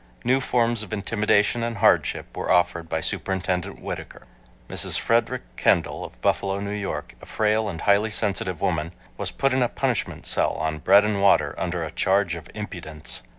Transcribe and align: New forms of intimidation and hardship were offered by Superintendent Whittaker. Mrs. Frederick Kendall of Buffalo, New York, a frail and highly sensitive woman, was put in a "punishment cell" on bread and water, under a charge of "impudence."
New 0.23 0.39
forms 0.39 0.81
of 0.81 0.91
intimidation 0.91 1.61
and 1.61 1.77
hardship 1.77 2.35
were 2.35 2.49
offered 2.49 2.89
by 2.89 2.99
Superintendent 2.99 3.79
Whittaker. 3.79 4.23
Mrs. 4.67 4.97
Frederick 4.99 5.43
Kendall 5.57 6.03
of 6.03 6.19
Buffalo, 6.23 6.59
New 6.59 6.71
York, 6.71 7.13
a 7.21 7.27
frail 7.27 7.69
and 7.69 7.79
highly 7.81 8.09
sensitive 8.09 8.61
woman, 8.61 8.93
was 9.15 9.29
put 9.29 9.53
in 9.53 9.61
a 9.61 9.69
"punishment 9.69 10.25
cell" 10.25 10.53
on 10.53 10.79
bread 10.79 11.05
and 11.05 11.21
water, 11.21 11.53
under 11.55 11.83
a 11.83 11.91
charge 11.91 12.33
of 12.33 12.49
"impudence." 12.55 13.21